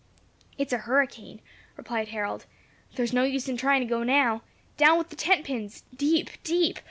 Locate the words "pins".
5.45-5.83